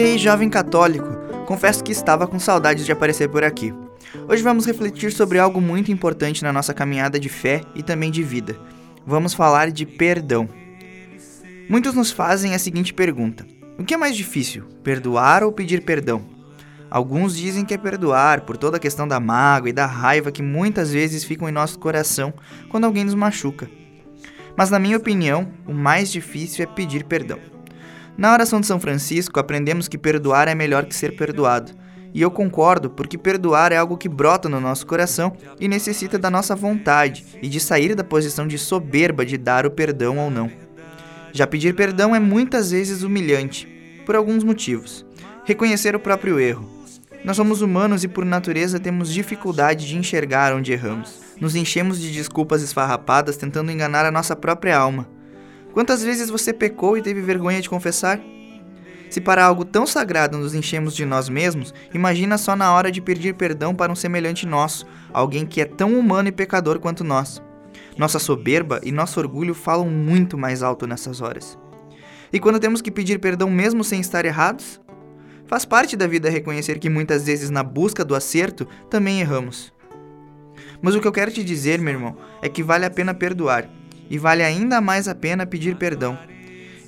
[0.00, 3.70] E aí, jovem católico, confesso que estava com saudades de aparecer por aqui.
[4.26, 8.22] Hoje vamos refletir sobre algo muito importante na nossa caminhada de fé e também de
[8.22, 8.58] vida.
[9.06, 10.48] Vamos falar de perdão.
[11.68, 13.46] Muitos nos fazem a seguinte pergunta:
[13.78, 16.22] O que é mais difícil, perdoar ou pedir perdão?
[16.90, 20.42] Alguns dizem que é perdoar por toda a questão da mágoa e da raiva que
[20.42, 22.32] muitas vezes ficam em nosso coração
[22.70, 23.68] quando alguém nos machuca.
[24.56, 27.59] Mas, na minha opinião, o mais difícil é pedir perdão.
[28.16, 31.72] Na oração de São Francisco, aprendemos que perdoar é melhor que ser perdoado.
[32.12, 36.28] E eu concordo, porque perdoar é algo que brota no nosso coração e necessita da
[36.28, 40.50] nossa vontade e de sair da posição de soberba de dar o perdão ou não.
[41.32, 43.68] Já pedir perdão é muitas vezes humilhante,
[44.04, 45.06] por alguns motivos.
[45.44, 46.68] Reconhecer o próprio erro.
[47.24, 51.20] Nós somos humanos e, por natureza, temos dificuldade de enxergar onde erramos.
[51.40, 55.06] Nos enchemos de desculpas esfarrapadas tentando enganar a nossa própria alma.
[55.72, 58.20] Quantas vezes você pecou e teve vergonha de confessar?
[59.08, 63.00] Se para algo tão sagrado nos enchemos de nós mesmos, imagina só na hora de
[63.00, 67.42] pedir perdão para um semelhante nosso, alguém que é tão humano e pecador quanto nós.
[67.96, 71.58] Nossa soberba e nosso orgulho falam muito mais alto nessas horas.
[72.32, 74.80] E quando temos que pedir perdão mesmo sem estar errados?
[75.46, 79.72] Faz parte da vida reconhecer que muitas vezes na busca do acerto também erramos.
[80.80, 83.68] Mas o que eu quero te dizer, meu irmão, é que vale a pena perdoar
[84.10, 86.18] e vale ainda mais a pena pedir perdão.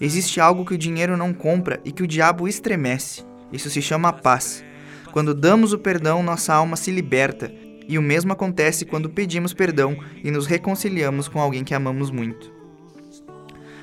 [0.00, 3.24] Existe algo que o dinheiro não compra e que o diabo estremece.
[3.52, 4.64] Isso se chama paz.
[5.12, 7.52] Quando damos o perdão, nossa alma se liberta,
[7.88, 12.50] e o mesmo acontece quando pedimos perdão e nos reconciliamos com alguém que amamos muito.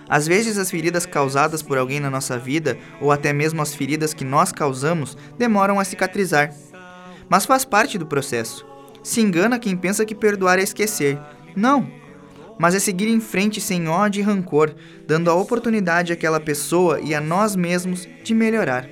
[0.10, 4.12] Às vezes, as feridas causadas por alguém na nossa vida, ou até mesmo as feridas
[4.12, 6.52] que nós causamos, demoram a cicatrizar.
[7.30, 8.66] Mas faz parte do processo.
[9.04, 11.20] Se engana quem pensa que perdoar é esquecer.
[11.56, 11.88] Não!
[12.60, 14.76] Mas é seguir em frente sem ódio e rancor,
[15.08, 18.88] dando a oportunidade àquela pessoa e a nós mesmos de melhorar.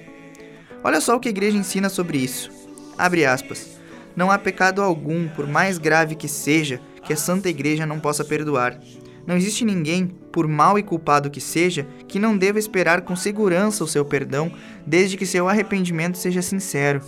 [0.83, 2.49] Olha só o que a igreja ensina sobre isso.
[2.97, 3.77] Abre aspas.
[4.15, 8.23] Não há pecado algum, por mais grave que seja, que a Santa Igreja não possa
[8.23, 8.79] perdoar.
[9.27, 13.83] Não existe ninguém, por mal e culpado que seja, que não deva esperar com segurança
[13.83, 14.49] o seu perdão,
[14.85, 17.01] desde que seu arrependimento seja sincero.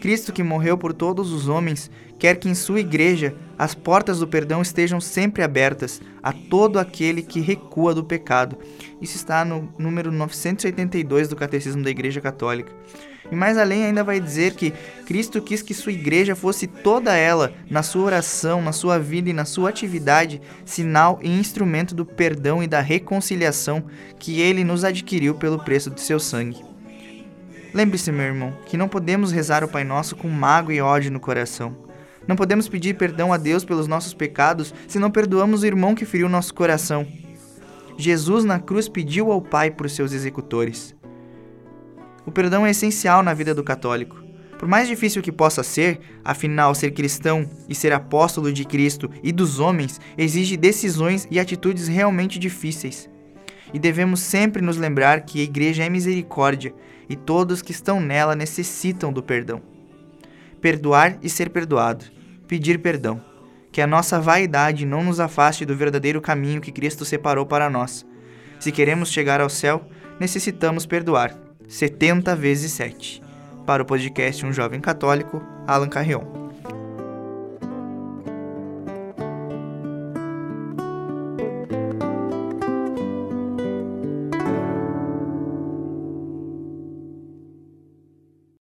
[0.00, 4.28] Cristo, que morreu por todos os homens, quer que em sua igreja as portas do
[4.28, 8.56] perdão estejam sempre abertas a todo aquele que recua do pecado.
[9.00, 12.72] Isso está no número 982 do Catecismo da Igreja Católica.
[13.30, 14.72] E mais além, ainda vai dizer que
[15.04, 19.34] Cristo quis que sua igreja fosse toda ela, na sua oração, na sua vida e
[19.34, 23.84] na sua atividade, sinal e instrumento do perdão e da reconciliação
[24.18, 26.67] que ele nos adquiriu pelo preço de seu sangue.
[27.74, 31.20] Lembre-se, meu irmão, que não podemos rezar o Pai Nosso com mágoa e ódio no
[31.20, 31.76] coração.
[32.26, 36.06] Não podemos pedir perdão a Deus pelos nossos pecados se não perdoamos o irmão que
[36.06, 37.06] feriu nosso coração.
[37.98, 40.94] Jesus na cruz pediu ao Pai por seus executores.
[42.24, 44.22] O perdão é essencial na vida do católico.
[44.58, 49.30] Por mais difícil que possa ser, afinal, ser cristão e ser apóstolo de Cristo e
[49.30, 53.10] dos homens exige decisões e atitudes realmente difíceis.
[53.72, 56.74] E devemos sempre nos lembrar que a igreja é misericórdia
[57.08, 59.62] e todos que estão nela necessitam do perdão.
[60.60, 62.04] Perdoar e ser perdoado.
[62.46, 63.20] Pedir perdão.
[63.70, 68.04] Que a nossa vaidade não nos afaste do verdadeiro caminho que Cristo separou para nós.
[68.58, 69.86] Se queremos chegar ao céu,
[70.18, 71.36] necessitamos perdoar.
[71.68, 73.22] 70 vezes 7.
[73.64, 76.37] Para o podcast Um Jovem Católico, Alan Carrion.